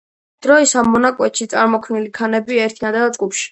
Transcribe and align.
დროის 0.45 0.73
ამ 0.81 0.89
მონაკვეთში 0.93 1.47
წარმოქმნილი 1.53 2.11
ქანები 2.17 2.61
ერთიანდება 2.67 3.15
ჯგუფში. 3.19 3.49